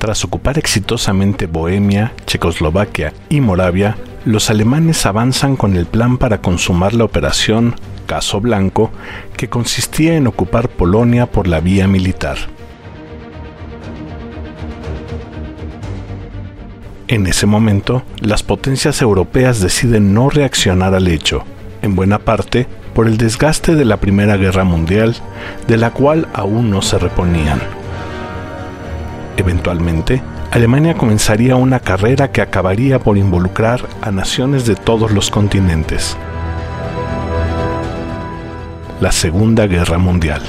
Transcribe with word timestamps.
Tras 0.00 0.24
ocupar 0.24 0.56
exitosamente 0.56 1.46
Bohemia, 1.46 2.14
Checoslovaquia 2.24 3.12
y 3.28 3.42
Moravia, 3.42 3.98
los 4.24 4.48
alemanes 4.48 5.04
avanzan 5.04 5.56
con 5.56 5.76
el 5.76 5.84
plan 5.84 6.16
para 6.16 6.40
consumar 6.40 6.94
la 6.94 7.04
operación 7.04 7.74
Caso 8.06 8.40
Blanco, 8.40 8.90
que 9.36 9.50
consistía 9.50 10.16
en 10.16 10.26
ocupar 10.26 10.70
Polonia 10.70 11.26
por 11.26 11.46
la 11.46 11.60
vía 11.60 11.86
militar. 11.86 12.38
En 17.06 17.26
ese 17.26 17.44
momento, 17.44 18.02
las 18.20 18.42
potencias 18.42 19.02
europeas 19.02 19.60
deciden 19.60 20.14
no 20.14 20.30
reaccionar 20.30 20.94
al 20.94 21.08
hecho, 21.08 21.44
en 21.82 21.94
buena 21.94 22.20
parte 22.20 22.66
por 22.94 23.06
el 23.06 23.18
desgaste 23.18 23.74
de 23.74 23.84
la 23.84 23.98
Primera 23.98 24.38
Guerra 24.38 24.64
Mundial, 24.64 25.14
de 25.68 25.76
la 25.76 25.90
cual 25.90 26.26
aún 26.32 26.70
no 26.70 26.80
se 26.80 26.98
reponían. 26.98 27.79
Eventualmente, 29.40 30.20
Alemania 30.50 30.92
comenzaría 30.92 31.56
una 31.56 31.80
carrera 31.80 32.30
que 32.30 32.42
acabaría 32.42 32.98
por 32.98 33.16
involucrar 33.16 33.80
a 34.02 34.10
naciones 34.10 34.66
de 34.66 34.74
todos 34.74 35.12
los 35.12 35.30
continentes. 35.30 36.14
La 39.00 39.10
Segunda 39.10 39.66
Guerra 39.66 39.96
Mundial. 39.96 40.42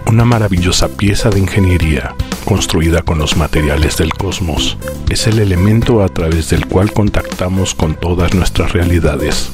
Una 0.07 0.25
maravillosa 0.25 0.87
pieza 0.87 1.29
de 1.29 1.39
ingeniería, 1.39 2.15
construida 2.45 3.01
con 3.01 3.17
los 3.17 3.35
materiales 3.35 3.97
del 3.97 4.13
cosmos, 4.13 4.77
es 5.09 5.27
el 5.27 5.39
elemento 5.39 6.03
a 6.03 6.07
través 6.07 6.49
del 6.51 6.67
cual 6.67 6.93
contactamos 6.93 7.75
con 7.75 7.95
todas 7.95 8.33
nuestras 8.33 8.71
realidades. 8.71 9.51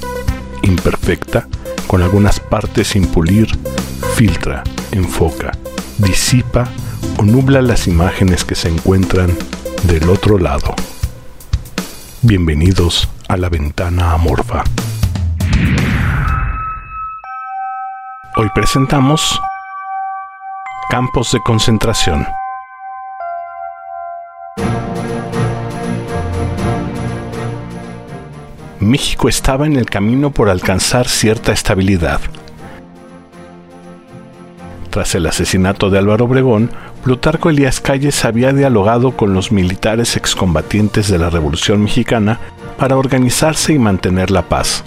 Imperfecta, 0.62 1.48
con 1.88 2.02
algunas 2.04 2.40
partes 2.40 2.90
sin 2.90 3.08
pulir, 3.08 3.48
filtra, 4.16 4.64
enfoca, 4.92 5.52
disipa 6.00 6.68
o 7.18 7.24
nubla 7.24 7.62
las 7.62 7.88
imágenes 7.88 8.46
que 8.46 8.56
se 8.56 8.70
encuentran 8.70 9.36
del 9.84 10.10
otro 10.10 10.38
lado. 10.38 10.74
Bienvenidos 12.22 13.10
a 13.28 13.38
la 13.38 13.50
ventana 13.50 14.14
amorfa. 14.14 14.64
Hoy 18.38 18.50
presentamos 18.56 19.40
Campos 20.90 21.32
de 21.34 21.40
concentración. 21.44 22.26
México 28.80 29.30
estaba 29.30 29.68
en 29.68 29.76
el 29.76 29.88
camino 29.88 30.32
por 30.32 30.50
alcanzar 30.50 31.08
cierta 31.08 31.52
estabilidad. 31.52 32.22
Tras 35.00 35.16
el 35.16 35.28
asesinato 35.28 35.90
de 35.90 35.98
Álvaro 35.98 36.26
Obregón, 36.26 36.72
Plutarco 37.06 37.50
Elías 37.50 37.80
Calles 37.80 38.26
había 38.26 38.52
dialogado 38.52 39.14
con 39.14 39.34
los 39.34 39.50
militares 39.50 40.18
excombatientes 40.18 41.08
de 41.08 41.18
la 41.18 41.30
Revolución 41.30 41.82
Mexicana 41.82 42.38
para 42.78 42.98
organizarse 42.98 43.72
y 43.72 43.80
mantener 43.80 44.30
la 44.30 44.50
paz. 44.50 44.84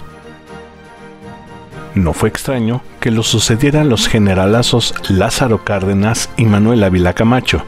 No 1.95 2.13
fue 2.13 2.29
extraño 2.29 2.83
que 2.99 3.09
lo 3.09 3.23
sucedieran 3.23 3.89
los 3.89 4.07
generalazos 4.07 4.93
Lázaro 5.09 5.63
Cárdenas 5.63 6.29
y 6.37 6.45
Manuel 6.45 6.83
Ávila 6.83 7.13
Camacho, 7.13 7.65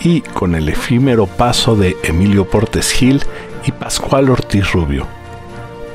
y 0.00 0.20
con 0.20 0.54
el 0.54 0.68
efímero 0.68 1.26
paso 1.26 1.74
de 1.74 1.96
Emilio 2.04 2.48
Portes 2.48 2.92
Gil 2.92 3.20
y 3.66 3.72
Pascual 3.72 4.30
Ortiz 4.30 4.70
Rubio. 4.70 5.08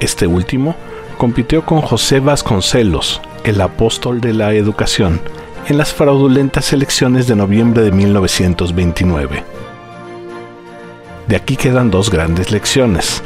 Este 0.01 0.27
último 0.27 0.75
compitió 1.17 1.65
con 1.65 1.79
José 1.79 2.19
Vasconcelos, 2.19 3.21
el 3.45 3.61
apóstol 3.61 4.19
de 4.19 4.33
la 4.33 4.53
educación, 4.55 5.21
en 5.67 5.77
las 5.77 5.93
fraudulentas 5.93 6.73
elecciones 6.73 7.27
de 7.27 7.35
noviembre 7.35 7.81
de 7.81 7.91
1929. 7.91 9.43
De 11.27 11.35
aquí 11.35 11.55
quedan 11.55 11.89
dos 11.89 12.11
grandes 12.11 12.51
lecciones, 12.51 13.23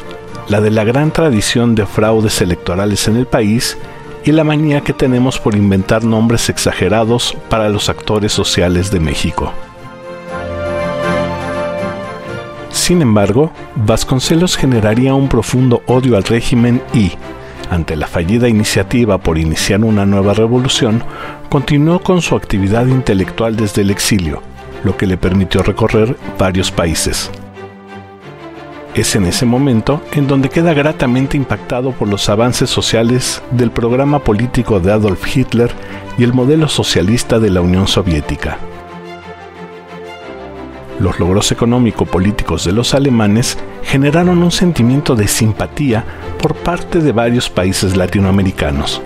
la 0.48 0.62
de 0.62 0.72
la 0.72 0.86
gran 0.86 1.12
tradición 1.12 1.76
de 1.76 1.86
fraudes 1.86 2.42
electorales 2.42 3.08
en 3.08 3.18
el 3.18 3.26
país 3.26 3.78
y 4.24 4.32
la 4.32 4.44
manía 4.44 4.82
que 4.82 4.94
tenemos 4.94 5.40
por 5.40 5.56
inventar 5.56 6.04
nombres 6.04 6.50
exagerados 6.50 7.36
para 7.50 7.70
los 7.70 7.90
actores 7.90 8.32
sociales 8.32 8.90
de 8.92 9.00
México. 9.00 9.52
Sin 12.70 13.02
embargo, 13.02 13.52
Vasconcelos 13.76 14.56
generaría 14.56 15.14
un 15.14 15.28
profundo 15.28 15.82
odio 15.88 16.16
al 16.16 16.24
régimen 16.24 16.82
y, 16.94 17.12
ante 17.70 17.96
la 17.96 18.08
fallida 18.08 18.48
iniciativa 18.48 19.18
por 19.18 19.38
iniciar 19.38 19.84
una 19.84 20.06
nueva 20.06 20.34
revolución, 20.34 21.04
continuó 21.50 22.00
con 22.00 22.22
su 22.22 22.36
actividad 22.36 22.88
intelectual 22.88 23.56
desde 23.56 23.82
el 23.82 23.92
exilio, 23.92 24.42
lo 24.84 24.98
que 24.98 25.08
le 25.08 25.18
permitió 25.18 25.62
recorrer 25.62 26.16
varios 26.38 26.72
países. 26.72 27.30
Es 28.96 29.16
en 29.16 29.26
ese 29.26 29.46
momento 29.46 30.02
en 30.14 30.28
donde 30.28 30.50
queda 30.50 30.74
gratamente 30.74 31.38
impactado 31.38 31.92
por 31.92 32.08
los 32.08 32.28
avances 32.28 32.70
sociales 32.70 33.42
del 33.52 33.72
programa 33.72 34.20
político 34.20 34.80
de 34.80 34.92
Adolf 34.92 35.36
Hitler 35.36 35.72
y 36.18 36.24
el 36.24 36.34
modelo 36.34 36.68
socialista 36.68 37.40
de 37.40 37.52
la 37.52 37.62
Unión 37.62 37.88
Soviética 37.88 38.58
los 41.00 41.20
logros 41.20 41.52
económico-políticos 41.52 42.66
de 42.66 42.74
los 42.74 42.94
alemanes 42.94 43.58
generaron 43.84 44.44
un 44.44 44.52
sentimiento 44.52 45.16
de 45.16 45.28
simpatía 45.28 46.04
por 46.42 46.56
parte 46.56 47.00
de 47.00 47.12
varios 47.12 47.50
países 47.50 47.96
latinoamericanos. 47.96 49.02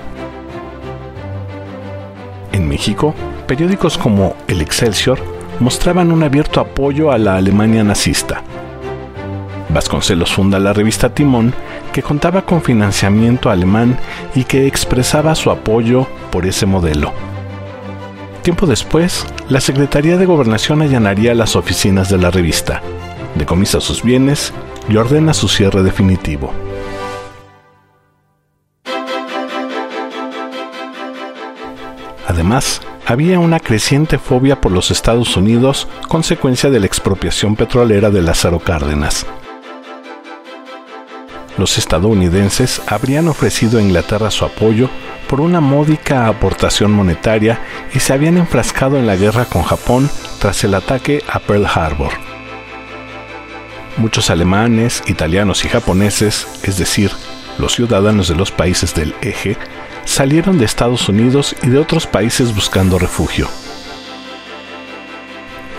En 2.52 2.68
México, 2.68 3.14
periódicos 3.48 3.98
como 3.98 4.36
El 4.48 4.62
Excelsior 4.62 5.20
mostraban 5.60 6.12
un 6.12 6.24
abierto 6.24 6.60
apoyo 6.60 7.12
a 7.12 7.18
la 7.18 7.36
Alemania 7.36 7.84
nazista. 7.84 8.44
Vasconcelos 9.70 10.32
funda 10.32 10.60
la 10.60 10.74
revista 10.74 11.14
Timón, 11.14 11.54
que 11.92 12.04
contaba 12.04 12.44
con 12.44 12.62
financiamiento 12.62 13.50
alemán 13.50 13.98
y 14.36 14.44
que 14.44 14.68
expresaba 14.68 15.34
su 15.36 15.50
apoyo 15.50 16.08
por 16.32 16.46
ese 16.46 16.66
modelo. 16.66 17.12
Tiempo 18.44 18.68
después, 18.68 19.26
la 19.50 19.60
Secretaría 19.60 20.18
de 20.18 20.26
Gobernación 20.26 20.82
allanaría 20.82 21.36
las 21.36 21.56
oficinas 21.56 22.10
de 22.10 22.18
la 22.18 22.32
revista, 22.32 22.82
decomisa 23.36 23.82
sus 23.82 24.02
bienes 24.02 24.54
y 24.88 24.96
ordena 24.96 25.34
su 25.34 25.50
cierre 25.50 25.84
definitivo. 25.84 26.54
Además, 32.28 32.82
había 33.06 33.38
una 33.40 33.60
creciente 33.60 34.18
fobia 34.18 34.62
por 34.62 34.72
los 34.72 34.92
Estados 34.92 35.36
Unidos 35.36 35.88
consecuencia 36.08 36.70
de 36.70 36.80
la 36.80 36.86
expropiación 36.86 37.56
petrolera 37.56 38.10
de 38.10 38.22
Lázaro 38.22 38.60
Cárdenas. 38.60 39.26
Los 41.58 41.78
estadounidenses 41.78 42.82
habrían 42.88 43.28
ofrecido 43.28 43.78
a 43.78 43.82
Inglaterra 43.82 44.32
su 44.32 44.46
apoyo 44.46 44.90
por 45.34 45.42
una 45.42 45.62
módica 45.62 46.28
aportación 46.28 46.92
monetaria 46.92 47.60
y 47.92 48.00
se 48.00 48.14
habían 48.14 48.38
enfrascado 48.38 49.00
en 49.00 49.08
la 49.08 49.16
guerra 49.16 49.46
con 49.46 49.64
Japón 49.64 50.08
tras 50.38 50.64
el 50.64 50.76
ataque 50.76 51.24
a 51.28 51.40
Pearl 51.40 51.66
Harbor. 51.66 52.12
Muchos 53.98 54.30
alemanes, 54.30 55.02
italianos 55.08 55.66
y 55.66 55.70
japoneses, 55.70 56.46
es 56.62 56.78
decir, 56.78 57.10
los 57.58 57.74
ciudadanos 57.74 58.28
de 58.28 58.36
los 58.36 58.52
países 58.52 58.94
del 58.94 59.16
eje, 59.24 59.58
salieron 60.06 60.60
de 60.60 60.66
Estados 60.66 61.10
Unidos 61.10 61.56
y 61.64 61.70
de 61.70 61.80
otros 61.80 62.06
países 62.06 62.54
buscando 62.54 63.00
refugio. 63.00 63.50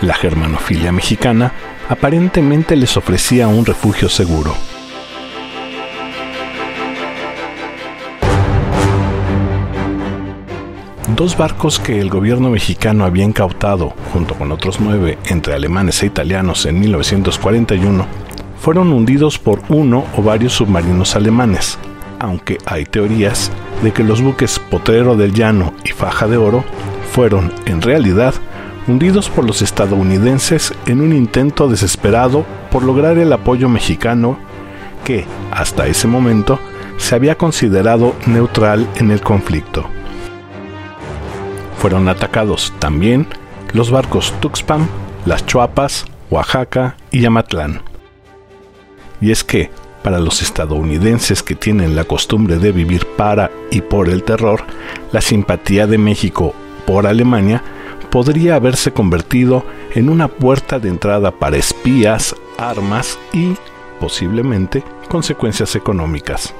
La 0.01 0.15
germanofilia 0.15 0.91
mexicana 0.91 1.53
aparentemente 1.87 2.75
les 2.75 2.97
ofrecía 2.97 3.47
un 3.47 3.65
refugio 3.65 4.09
seguro. 4.09 4.53
Dos 11.15 11.37
barcos 11.37 11.79
que 11.79 12.01
el 12.01 12.09
gobierno 12.09 12.49
mexicano 12.49 13.05
había 13.05 13.23
incautado, 13.23 13.93
junto 14.11 14.35
con 14.35 14.51
otros 14.51 14.81
nueve 14.81 15.17
entre 15.27 15.53
alemanes 15.53 16.03
e 16.03 16.07
italianos 16.07 16.65
en 16.65 16.77
1941, 16.77 18.05
fueron 18.59 18.91
hundidos 18.91 19.39
por 19.39 19.61
uno 19.69 20.03
o 20.17 20.21
varios 20.21 20.51
submarinos 20.51 21.15
alemanes, 21.15 21.79
aunque 22.19 22.57
hay 22.65 22.83
teorías 22.83 23.49
de 23.81 23.93
que 23.93 24.03
los 24.03 24.21
buques 24.21 24.59
Potrero 24.59 25.15
del 25.15 25.33
Llano 25.33 25.73
y 25.85 25.91
Faja 25.91 26.27
de 26.27 26.35
Oro 26.35 26.65
fueron, 27.13 27.53
en 27.65 27.81
realidad, 27.81 28.33
hundidos 28.85 29.29
por 29.29 29.45
los 29.45 29.61
estadounidenses 29.61 30.73
en 30.85 30.99
un 30.99 31.13
intento 31.13 31.69
desesperado 31.69 32.45
por 32.69 32.83
lograr 32.83 33.17
el 33.17 33.31
apoyo 33.31 33.69
mexicano 33.69 34.37
que, 35.05 35.23
hasta 35.49 35.87
ese 35.87 36.09
momento, 36.09 36.59
se 36.97 37.15
había 37.15 37.37
considerado 37.37 38.15
neutral 38.25 38.85
en 38.97 39.11
el 39.11 39.21
conflicto. 39.21 39.94
Fueron 41.85 42.09
atacados 42.09 42.73
también 42.79 43.27
los 43.71 43.91
barcos 43.91 44.33
Tuxpan, 44.39 44.89
Las 45.27 45.45
Chuapas, 45.45 46.05
Oaxaca 46.31 46.97
y 47.11 47.21
Yamatlán. 47.21 47.83
Y 49.21 49.29
es 49.29 49.43
que, 49.43 49.69
para 50.01 50.17
los 50.17 50.41
estadounidenses 50.41 51.43
que 51.43 51.53
tienen 51.53 51.95
la 51.95 52.05
costumbre 52.05 52.57
de 52.57 52.71
vivir 52.71 53.05
para 53.15 53.51
y 53.69 53.81
por 53.81 54.09
el 54.09 54.23
terror, 54.23 54.63
la 55.11 55.21
simpatía 55.21 55.85
de 55.85 55.99
México 55.99 56.55
por 56.87 57.05
Alemania 57.05 57.61
podría 58.09 58.55
haberse 58.55 58.91
convertido 58.91 59.63
en 59.93 60.09
una 60.09 60.27
puerta 60.27 60.79
de 60.79 60.89
entrada 60.89 61.29
para 61.29 61.57
espías, 61.57 62.35
armas 62.57 63.19
y, 63.31 63.53
posiblemente, 63.99 64.83
consecuencias 65.07 65.75
económicas. 65.75 66.51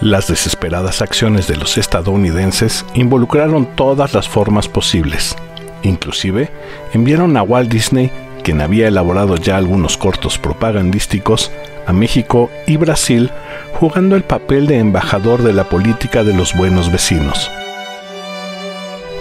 Las 0.00 0.28
desesperadas 0.28 1.02
acciones 1.02 1.46
de 1.46 1.58
los 1.58 1.76
estadounidenses 1.76 2.86
involucraron 2.94 3.66
todas 3.76 4.14
las 4.14 4.26
formas 4.26 4.66
posibles. 4.66 5.36
Inclusive, 5.82 6.50
enviaron 6.94 7.36
a 7.36 7.42
Walt 7.42 7.70
Disney, 7.70 8.10
quien 8.42 8.62
había 8.62 8.88
elaborado 8.88 9.36
ya 9.36 9.58
algunos 9.58 9.98
cortos 9.98 10.38
propagandísticos, 10.38 11.50
a 11.86 11.92
México 11.92 12.50
y 12.66 12.78
Brasil, 12.78 13.30
jugando 13.74 14.16
el 14.16 14.22
papel 14.22 14.66
de 14.66 14.78
embajador 14.78 15.42
de 15.42 15.52
la 15.52 15.64
política 15.64 16.24
de 16.24 16.32
los 16.32 16.54
buenos 16.54 16.90
vecinos. 16.90 17.50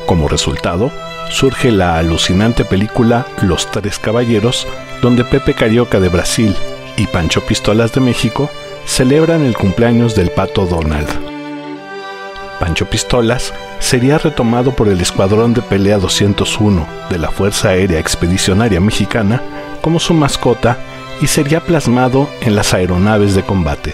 Como 0.05 0.29
resultado, 0.29 0.91
surge 1.29 1.71
la 1.71 1.97
alucinante 1.97 2.63
película 2.63 3.25
Los 3.41 3.69
Tres 3.69 3.99
Caballeros, 3.99 4.65
donde 5.01 5.25
Pepe 5.25 5.55
Carioca 5.55 5.99
de 5.99 6.07
Brasil 6.07 6.55
y 6.95 7.05
Pancho 7.07 7.45
Pistolas 7.45 7.91
de 7.91 7.99
México 7.99 8.49
celebran 8.89 9.45
el 9.45 9.55
cumpleaños 9.55 10.15
del 10.15 10.31
pato 10.31 10.65
Donald. 10.65 11.07
Pancho 12.59 12.89
Pistolas 12.89 13.53
sería 13.79 14.17
retomado 14.17 14.71
por 14.75 14.89
el 14.89 14.99
Escuadrón 14.99 15.53
de 15.53 15.61
Pelea 15.61 15.99
201 15.99 16.87
de 17.09 17.19
la 17.19 17.29
Fuerza 17.29 17.69
Aérea 17.69 17.99
Expedicionaria 17.99 18.81
Mexicana 18.81 19.41
como 19.81 19.99
su 19.99 20.13
mascota 20.13 20.77
y 21.21 21.27
sería 21.27 21.61
plasmado 21.61 22.27
en 22.41 22.55
las 22.55 22.73
aeronaves 22.73 23.35
de 23.35 23.43
combate. 23.43 23.93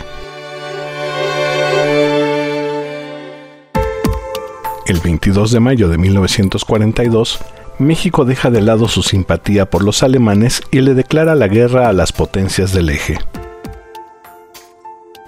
El 4.87 4.99
22 5.01 5.51
de 5.51 5.59
mayo 5.59 5.89
de 5.89 5.97
1942, 5.97 7.39
México 7.79 8.23
deja 8.23 8.49
de 8.49 8.61
lado 8.61 8.87
su 8.87 9.03
simpatía 9.03 9.69
por 9.69 9.83
los 9.83 10.03
alemanes 10.03 10.63
y 10.71 10.79
le 10.79 10.93
declara 10.93 11.35
la 11.35 11.49
guerra 11.49 11.89
a 11.89 11.93
las 11.93 12.13
potencias 12.13 12.71
del 12.71 12.89
eje. 12.89 13.19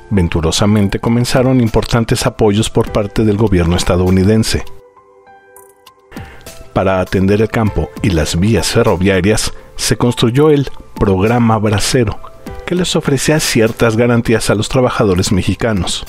Venturosamente 0.09 0.99
comenzaron 0.99 1.61
importantes 1.61 2.25
apoyos 2.25 2.69
por 2.69 2.91
parte 2.91 3.23
del 3.23 3.37
gobierno 3.37 3.75
estadounidense. 3.75 4.63
Para 6.73 7.01
atender 7.01 7.41
el 7.41 7.49
campo 7.49 7.89
y 8.01 8.11
las 8.11 8.39
vías 8.39 8.67
ferroviarias, 8.67 9.53
se 9.75 9.97
construyó 9.97 10.49
el 10.49 10.69
Programa 10.93 11.57
Bracero, 11.57 12.19
que 12.65 12.75
les 12.75 12.95
ofrecía 12.95 13.39
ciertas 13.39 13.97
garantías 13.97 14.49
a 14.49 14.55
los 14.55 14.69
trabajadores 14.69 15.31
mexicanos 15.31 16.05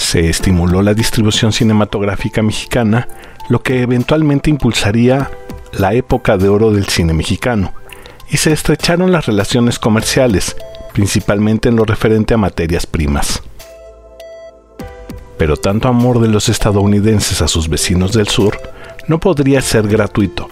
se 0.00 0.30
estimuló 0.30 0.82
la 0.82 0.94
distribución 0.94 1.52
cinematográfica 1.52 2.42
mexicana, 2.42 3.06
lo 3.48 3.62
que 3.62 3.82
eventualmente 3.82 4.48
impulsaría 4.48 5.30
la 5.72 5.92
época 5.92 6.38
de 6.38 6.48
oro 6.48 6.72
del 6.72 6.86
cine 6.86 7.12
mexicano, 7.12 7.74
y 8.30 8.38
se 8.38 8.50
estrecharon 8.52 9.12
las 9.12 9.26
relaciones 9.26 9.78
comerciales, 9.78 10.56
principalmente 10.92 11.68
en 11.68 11.76
lo 11.76 11.84
referente 11.84 12.34
a 12.34 12.38
materias 12.38 12.86
primas. 12.86 13.42
Pero 15.38 15.56
tanto 15.56 15.88
amor 15.88 16.20
de 16.20 16.28
los 16.28 16.48
estadounidenses 16.48 17.40
a 17.42 17.48
sus 17.48 17.68
vecinos 17.68 18.12
del 18.12 18.28
sur 18.28 18.58
no 19.08 19.18
podría 19.18 19.60
ser 19.62 19.88
gratuito. 19.88 20.48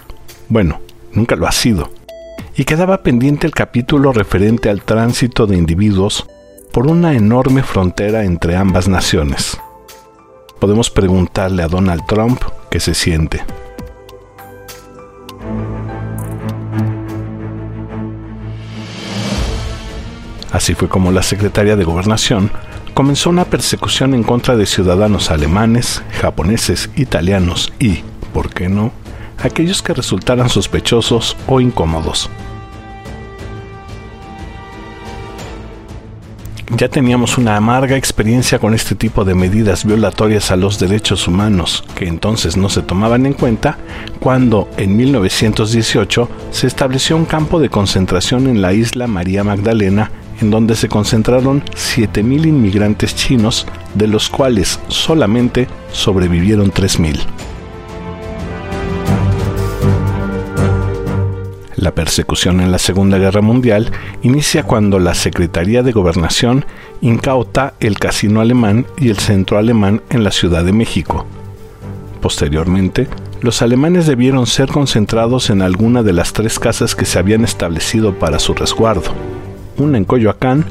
Bueno, 0.47 0.81
nunca 1.13 1.35
lo 1.35 1.47
ha 1.47 1.51
sido. 1.51 1.91
Y 2.55 2.65
quedaba 2.65 3.03
pendiente 3.03 3.47
el 3.47 3.53
capítulo 3.53 4.11
referente 4.11 4.69
al 4.69 4.81
tránsito 4.81 5.47
de 5.47 5.57
individuos 5.57 6.25
por 6.71 6.87
una 6.87 7.13
enorme 7.13 7.63
frontera 7.63 8.23
entre 8.23 8.55
ambas 8.55 8.87
naciones. 8.87 9.59
Podemos 10.59 10.89
preguntarle 10.89 11.63
a 11.63 11.67
Donald 11.67 12.05
Trump 12.05 12.41
qué 12.69 12.79
se 12.79 12.93
siente. 12.93 13.43
Así 20.51 20.73
fue 20.73 20.89
como 20.89 21.11
la 21.11 21.23
secretaria 21.23 21.75
de 21.75 21.83
Gobernación 21.83 22.51
comenzó 22.93 23.29
una 23.29 23.45
persecución 23.45 24.13
en 24.13 24.23
contra 24.23 24.57
de 24.57 24.65
ciudadanos 24.65 25.31
alemanes, 25.31 26.03
japoneses, 26.19 26.89
italianos 26.95 27.71
y, 27.79 28.03
¿por 28.33 28.53
qué 28.53 28.67
no?, 28.67 28.91
aquellos 29.41 29.81
que 29.81 29.93
resultaran 29.93 30.49
sospechosos 30.49 31.37
o 31.47 31.61
incómodos. 31.61 32.29
Ya 36.75 36.87
teníamos 36.87 37.37
una 37.39 37.55
amarga 37.55 37.97
experiencia 37.97 38.59
con 38.59 38.75
este 38.75 38.93
tipo 38.93 39.25
de 39.25 39.33
medidas 39.33 39.85
violatorias 39.85 40.51
a 40.51 40.55
los 40.55 40.77
derechos 40.77 41.27
humanos, 41.27 41.83
que 41.95 42.07
entonces 42.07 42.57
no 42.57 42.69
se 42.69 42.83
tomaban 42.83 43.25
en 43.25 43.33
cuenta, 43.33 43.77
cuando 44.19 44.69
en 44.77 44.95
1918 44.95 46.29
se 46.51 46.67
estableció 46.67 47.17
un 47.17 47.25
campo 47.25 47.59
de 47.59 47.69
concentración 47.69 48.47
en 48.47 48.61
la 48.61 48.73
isla 48.73 49.07
María 49.07 49.43
Magdalena, 49.43 50.11
en 50.41 50.51
donde 50.51 50.75
se 50.75 50.89
concentraron 50.89 51.63
7.000 51.63 52.47
inmigrantes 52.47 53.15
chinos, 53.15 53.67
de 53.95 54.07
los 54.07 54.29
cuales 54.29 54.79
solamente 54.87 55.67
sobrevivieron 55.91 56.71
3.000. 56.71 57.19
La 61.75 61.95
persecución 61.95 62.59
en 62.59 62.73
la 62.73 62.77
Segunda 62.77 63.17
Guerra 63.17 63.41
Mundial 63.41 63.91
inicia 64.21 64.63
cuando 64.63 64.99
la 64.99 65.13
Secretaría 65.13 65.81
de 65.81 65.93
Gobernación 65.93 66.65
incauta 66.99 67.73
el 67.79 67.97
casino 67.97 68.41
alemán 68.41 68.85
y 68.97 69.09
el 69.09 69.17
centro 69.17 69.57
alemán 69.57 70.01
en 70.09 70.25
la 70.25 70.31
Ciudad 70.31 70.65
de 70.65 70.73
México. 70.73 71.25
Posteriormente, 72.21 73.07
los 73.41 73.61
alemanes 73.61 74.07
debieron 74.07 74.45
ser 74.45 74.67
concentrados 74.67 75.49
en 75.49 75.61
alguna 75.61 76.03
de 76.03 76.11
las 76.11 76.33
tres 76.33 76.59
casas 76.59 76.95
que 76.95 77.05
se 77.05 77.17
habían 77.17 77.45
establecido 77.45 78.13
para 78.13 78.39
su 78.39 78.53
resguardo, 78.53 79.13
una 79.79 79.97
en 79.97 80.05
Coyoacán, 80.05 80.65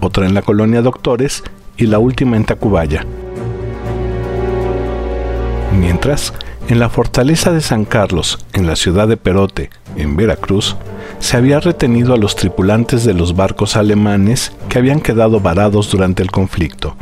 otra 0.00 0.26
en 0.26 0.34
la 0.34 0.42
colonia 0.42 0.82
Doctores 0.82 1.42
y 1.76 1.86
la 1.86 1.98
última 1.98 2.36
en 2.36 2.44
Tacubaya. 2.44 3.04
Mientras, 5.78 6.32
en 6.68 6.78
la 6.78 6.88
fortaleza 6.88 7.52
de 7.52 7.60
San 7.60 7.84
Carlos, 7.84 8.44
en 8.52 8.66
la 8.66 8.76
ciudad 8.76 9.08
de 9.08 9.16
Perote, 9.16 9.70
en 9.96 10.16
Veracruz, 10.16 10.76
se 11.18 11.36
había 11.36 11.60
retenido 11.60 12.14
a 12.14 12.18
los 12.18 12.36
tripulantes 12.36 13.04
de 13.04 13.14
los 13.14 13.34
barcos 13.34 13.76
alemanes 13.76 14.52
que 14.68 14.78
habían 14.78 15.00
quedado 15.00 15.40
varados 15.40 15.90
durante 15.90 16.22
el 16.22 16.30
conflicto. 16.30 16.96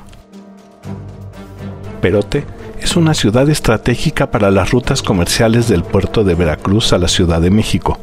Perote 2.01 2.45
es 2.81 2.97
una 2.97 3.15
ciudad 3.15 3.49
estratégica 3.49 4.31
para 4.31 4.51
las 4.51 4.71
rutas 4.71 5.03
comerciales 5.03 5.69
del 5.69 5.83
puerto 5.83 6.23
de 6.23 6.35
Veracruz 6.35 6.93
a 6.93 6.99
la 6.99 7.09
Ciudad 7.09 7.41
de 7.41 7.51
México. 7.51 7.99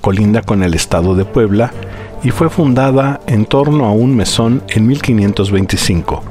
Colinda 0.00 0.42
con 0.42 0.62
el 0.62 0.74
estado 0.74 1.14
de 1.14 1.24
Puebla 1.24 1.72
y 2.24 2.30
fue 2.30 2.48
fundada 2.48 3.20
en 3.26 3.44
torno 3.44 3.84
a 3.84 3.92
un 3.92 4.16
mesón 4.16 4.62
en 4.68 4.86
1525. 4.86 6.24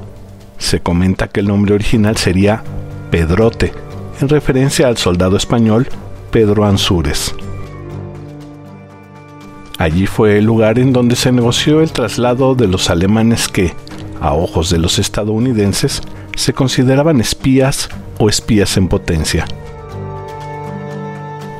Se 0.58 0.82
comenta 0.82 1.28
que 1.28 1.40
el 1.40 1.48
nombre 1.48 1.76
original 1.76 2.18
sería 2.18 2.64
Pedrote, 3.12 3.72
en 4.20 4.28
referencia 4.28 4.88
al 4.88 4.98
soldado 4.98 5.38
español 5.38 5.88
Pedro 6.32 6.66
Ansúrez. 6.66 7.36
Allí 9.78 10.08
fue 10.08 10.40
el 10.40 10.46
lugar 10.46 10.80
en 10.80 10.94
donde 10.94 11.16
se 11.16 11.32
negoció 11.32 11.82
el 11.82 11.92
traslado 11.92 12.56
de 12.56 12.68
los 12.68 12.90
alemanes 12.90 13.48
que, 13.48 13.76
a 14.20 14.34
ojos 14.34 14.72
de 14.72 14.80
los 14.80 14.98
estadounidenses, 14.98 16.02
se 16.36 16.54
consideraban 16.54 17.22
espías 17.22 17.90
o 18.18 18.30
espías 18.30 18.78
en 18.78 18.88
potencia. 18.88 19.46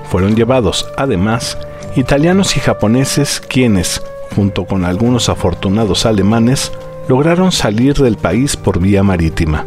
Fueron 0.10 0.36
llevados, 0.36 0.88
además, 0.98 1.58
italianos 1.96 2.56
y 2.58 2.60
japoneses 2.60 3.40
quienes, 3.40 4.02
junto 4.36 4.66
con 4.66 4.86
algunos 4.86 5.30
afortunados 5.30 6.06
alemanes, 6.06 6.72
lograron 7.08 7.52
salir 7.52 7.96
del 7.96 8.18
país 8.18 8.56
por 8.56 8.80
vía 8.80 9.04
marítima. 9.04 9.66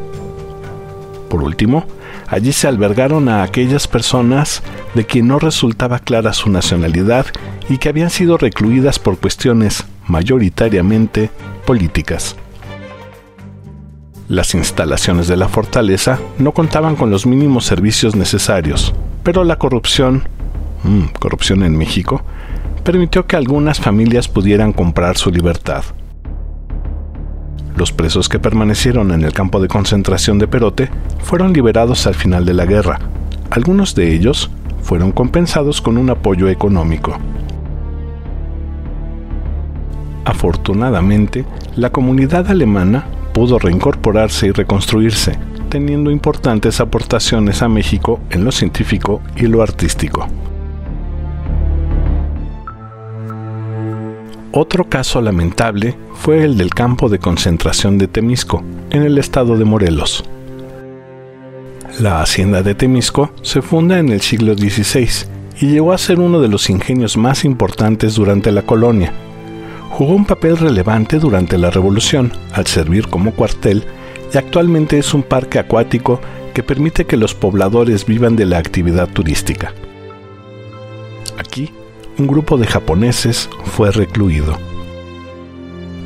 Por 1.28 1.42
último, 1.42 1.84
allí 2.28 2.52
se 2.52 2.68
albergaron 2.68 3.28
a 3.28 3.42
aquellas 3.42 3.86
personas 3.86 4.62
de 4.94 5.04
quien 5.04 5.28
no 5.28 5.38
resultaba 5.38 5.98
clara 5.98 6.32
su 6.32 6.50
nacionalidad 6.50 7.26
y 7.68 7.78
que 7.78 7.88
habían 7.88 8.10
sido 8.10 8.38
recluidas 8.38 8.98
por 8.98 9.18
cuestiones 9.18 9.84
mayoritariamente 10.06 11.30
políticas. 11.64 12.36
Las 14.28 14.54
instalaciones 14.54 15.28
de 15.28 15.36
la 15.36 15.48
fortaleza 15.48 16.18
no 16.38 16.52
contaban 16.52 16.96
con 16.96 17.10
los 17.10 17.26
mínimos 17.26 17.64
servicios 17.64 18.16
necesarios, 18.16 18.92
pero 19.22 19.44
la 19.44 19.56
corrupción, 19.56 20.28
mmm, 20.82 21.06
corrupción 21.20 21.62
en 21.62 21.76
México, 21.76 22.22
permitió 22.86 23.26
que 23.26 23.34
algunas 23.34 23.80
familias 23.80 24.28
pudieran 24.28 24.72
comprar 24.72 25.16
su 25.16 25.32
libertad. 25.32 25.82
Los 27.76 27.90
presos 27.90 28.28
que 28.28 28.38
permanecieron 28.38 29.10
en 29.10 29.24
el 29.24 29.32
campo 29.32 29.60
de 29.60 29.66
concentración 29.66 30.38
de 30.38 30.46
Perote 30.46 30.88
fueron 31.18 31.52
liberados 31.52 32.06
al 32.06 32.14
final 32.14 32.44
de 32.44 32.54
la 32.54 32.64
guerra. 32.64 33.00
Algunos 33.50 33.96
de 33.96 34.14
ellos 34.14 34.52
fueron 34.82 35.10
compensados 35.10 35.82
con 35.82 35.98
un 35.98 36.10
apoyo 36.10 36.48
económico. 36.48 37.18
Afortunadamente, 40.24 41.44
la 41.74 41.90
comunidad 41.90 42.48
alemana 42.48 43.04
pudo 43.32 43.58
reincorporarse 43.58 44.46
y 44.46 44.52
reconstruirse, 44.52 45.36
teniendo 45.70 46.12
importantes 46.12 46.80
aportaciones 46.80 47.62
a 47.62 47.68
México 47.68 48.20
en 48.30 48.44
lo 48.44 48.52
científico 48.52 49.22
y 49.34 49.48
lo 49.48 49.60
artístico. 49.60 50.28
Otro 54.52 54.88
caso 54.88 55.20
lamentable 55.20 55.96
fue 56.14 56.44
el 56.44 56.56
del 56.56 56.74
campo 56.74 57.08
de 57.08 57.18
concentración 57.18 57.98
de 57.98 58.08
Temisco, 58.08 58.62
en 58.90 59.02
el 59.02 59.18
estado 59.18 59.56
de 59.56 59.64
Morelos. 59.64 60.24
La 62.00 62.22
hacienda 62.22 62.62
de 62.62 62.74
Temisco 62.74 63.30
se 63.42 63.62
funda 63.62 63.98
en 63.98 64.08
el 64.08 64.20
siglo 64.20 64.54
XVI 64.54 65.08
y 65.60 65.66
llegó 65.68 65.92
a 65.92 65.98
ser 65.98 66.20
uno 66.20 66.40
de 66.40 66.48
los 66.48 66.68
ingenios 66.70 67.16
más 67.16 67.44
importantes 67.44 68.14
durante 68.14 68.52
la 68.52 68.62
colonia, 68.62 69.12
Jugó 69.96 70.14
un 70.14 70.26
papel 70.26 70.58
relevante 70.58 71.18
durante 71.18 71.56
la 71.56 71.70
Revolución 71.70 72.30
al 72.52 72.66
servir 72.66 73.08
como 73.08 73.32
cuartel 73.32 73.82
y 74.30 74.36
actualmente 74.36 74.98
es 74.98 75.14
un 75.14 75.22
parque 75.22 75.58
acuático 75.58 76.20
que 76.52 76.62
permite 76.62 77.06
que 77.06 77.16
los 77.16 77.34
pobladores 77.34 78.04
vivan 78.04 78.36
de 78.36 78.44
la 78.44 78.58
actividad 78.58 79.08
turística. 79.08 79.72
Un 82.18 82.26
grupo 82.26 82.56
de 82.56 82.66
japoneses 82.66 83.50
fue 83.64 83.90
recluido. 83.90 84.58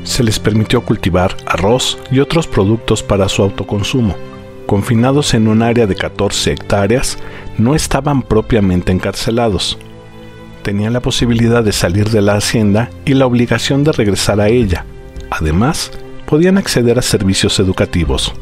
Se 0.03 0.25
les 0.25 0.41
permitió 0.41 0.81
cultivar 0.81 1.37
arroz 1.47 1.99
y 2.11 2.19
otros 2.19 2.49
productos 2.49 3.05
para 3.05 3.29
su 3.29 3.43
autoconsumo. 3.43 4.17
Confinados 4.67 5.35
en 5.35 5.47
un 5.47 5.63
área 5.63 5.87
de 5.87 5.95
14 5.95 6.53
hectáreas, 6.53 7.17
no 7.59 7.77
estaban 7.77 8.23
propiamente 8.23 8.91
encarcelados, 8.91 9.79
tenían 10.63 10.93
la 10.93 11.01
posibilidad 11.01 11.63
de 11.63 11.73
salir 11.73 12.11
de 12.11 12.23
la 12.23 12.35
hacienda 12.35 12.91
y 13.05 13.15
la 13.15 13.27
obligación 13.27 13.85
de 13.85 13.93
regresar 13.93 14.41
a 14.41 14.49
ella. 14.49 14.85
Además, 15.31 15.93
podían 16.27 16.59
acceder 16.59 16.99
a 16.99 17.03
servicios 17.03 17.59
educativos. 17.61 18.33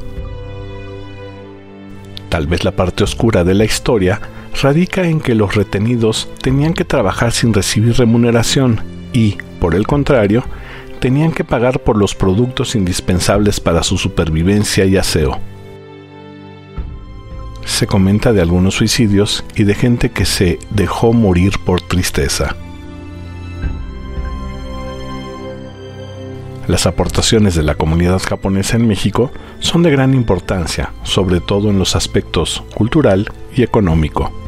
Tal 2.28 2.46
vez 2.46 2.64
la 2.64 2.72
parte 2.72 3.04
oscura 3.04 3.44
de 3.44 3.54
la 3.54 3.64
historia 3.64 4.20
radica 4.62 5.06
en 5.06 5.20
que 5.20 5.34
los 5.34 5.54
retenidos 5.54 6.28
tenían 6.42 6.74
que 6.74 6.84
trabajar 6.84 7.32
sin 7.32 7.54
recibir 7.54 7.96
remuneración 7.96 8.80
y, 9.12 9.38
por 9.60 9.74
el 9.74 9.86
contrario, 9.86 10.44
tenían 11.00 11.32
que 11.32 11.44
pagar 11.44 11.80
por 11.80 11.96
los 11.96 12.14
productos 12.14 12.74
indispensables 12.74 13.60
para 13.60 13.82
su 13.82 13.98
supervivencia 13.98 14.84
y 14.84 14.96
aseo 14.96 15.38
se 17.78 17.86
comenta 17.86 18.32
de 18.32 18.40
algunos 18.40 18.74
suicidios 18.74 19.44
y 19.54 19.62
de 19.62 19.74
gente 19.74 20.10
que 20.10 20.24
se 20.24 20.58
dejó 20.70 21.12
morir 21.12 21.60
por 21.64 21.80
tristeza. 21.80 22.56
Las 26.66 26.86
aportaciones 26.86 27.54
de 27.54 27.62
la 27.62 27.76
comunidad 27.76 28.20
japonesa 28.20 28.76
en 28.76 28.88
México 28.88 29.30
son 29.60 29.84
de 29.84 29.90
gran 29.90 30.12
importancia, 30.12 30.92
sobre 31.04 31.40
todo 31.40 31.70
en 31.70 31.78
los 31.78 31.94
aspectos 31.94 32.64
cultural 32.74 33.30
y 33.54 33.62
económico. 33.62 34.47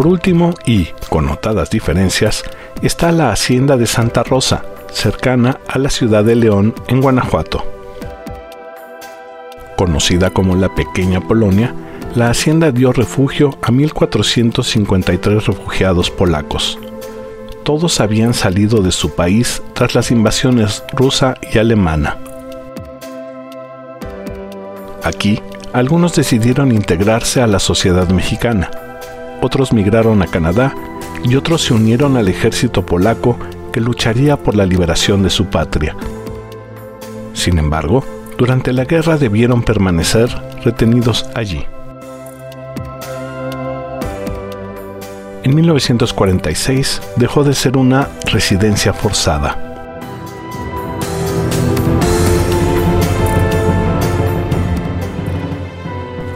Por 0.00 0.06
último, 0.06 0.54
y 0.64 0.86
con 1.10 1.26
notadas 1.26 1.68
diferencias, 1.68 2.42
está 2.80 3.12
la 3.12 3.32
hacienda 3.32 3.76
de 3.76 3.86
Santa 3.86 4.22
Rosa, 4.22 4.64
cercana 4.90 5.60
a 5.68 5.78
la 5.78 5.90
ciudad 5.90 6.24
de 6.24 6.36
León, 6.36 6.74
en 6.88 7.02
Guanajuato. 7.02 7.62
Conocida 9.76 10.30
como 10.30 10.56
la 10.56 10.74
Pequeña 10.74 11.20
Polonia, 11.20 11.74
la 12.14 12.30
hacienda 12.30 12.72
dio 12.72 12.94
refugio 12.94 13.58
a 13.60 13.66
1.453 13.66 15.44
refugiados 15.44 16.10
polacos. 16.10 16.78
Todos 17.62 18.00
habían 18.00 18.32
salido 18.32 18.80
de 18.80 18.92
su 18.92 19.14
país 19.14 19.62
tras 19.74 19.94
las 19.94 20.10
invasiones 20.10 20.82
rusa 20.94 21.34
y 21.52 21.58
alemana. 21.58 22.16
Aquí, 25.04 25.42
algunos 25.74 26.14
decidieron 26.14 26.72
integrarse 26.72 27.42
a 27.42 27.46
la 27.46 27.58
sociedad 27.58 28.08
mexicana, 28.08 28.70
otros 29.40 29.72
migraron 29.72 30.22
a 30.22 30.26
Canadá 30.26 30.74
y 31.24 31.36
otros 31.36 31.62
se 31.62 31.74
unieron 31.74 32.16
al 32.16 32.28
ejército 32.28 32.84
polaco 32.84 33.38
que 33.72 33.80
lucharía 33.80 34.36
por 34.36 34.54
la 34.54 34.66
liberación 34.66 35.22
de 35.22 35.30
su 35.30 35.46
patria. 35.46 35.96
Sin 37.32 37.58
embargo, 37.58 38.04
durante 38.36 38.72
la 38.72 38.84
guerra 38.84 39.16
debieron 39.16 39.62
permanecer 39.62 40.30
retenidos 40.64 41.28
allí. 41.34 41.64
En 45.42 45.54
1946 45.54 47.00
dejó 47.16 47.44
de 47.44 47.54
ser 47.54 47.76
una 47.76 48.08
residencia 48.26 48.92
forzada. 48.92 49.70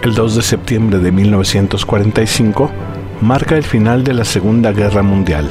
El 0.02 0.14
2 0.14 0.36
de 0.36 0.42
septiembre 0.42 0.98
de 0.98 1.12
1945, 1.12 2.70
marca 3.20 3.56
el 3.56 3.64
final 3.64 4.04
de 4.04 4.14
la 4.14 4.24
Segunda 4.24 4.72
Guerra 4.72 5.02
Mundial. 5.02 5.48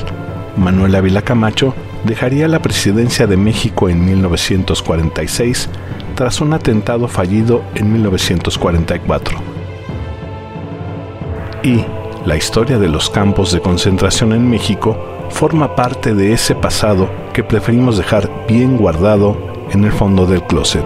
Manuel 0.57 0.95
Ávila 0.95 1.21
Camacho 1.21 1.73
dejaría 2.03 2.47
la 2.47 2.61
presidencia 2.61 3.27
de 3.27 3.37
México 3.37 3.89
en 3.89 4.05
1946 4.05 5.69
tras 6.15 6.41
un 6.41 6.53
atentado 6.53 7.07
fallido 7.07 7.63
en 7.75 7.91
1944. 7.91 9.37
Y 11.63 11.83
la 12.25 12.35
historia 12.35 12.77
de 12.77 12.89
los 12.89 13.09
campos 13.09 13.51
de 13.51 13.61
concentración 13.61 14.33
en 14.33 14.49
México 14.49 14.97
forma 15.29 15.75
parte 15.75 16.13
de 16.13 16.33
ese 16.33 16.55
pasado 16.55 17.09
que 17.33 17.43
preferimos 17.43 17.97
dejar 17.97 18.29
bien 18.47 18.77
guardado 18.77 19.37
en 19.71 19.83
el 19.83 19.91
fondo 19.91 20.25
del 20.25 20.43
closet. 20.43 20.85